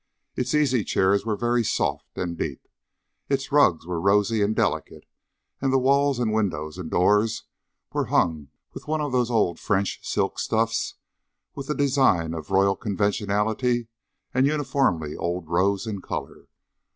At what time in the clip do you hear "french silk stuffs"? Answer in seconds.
9.59-10.95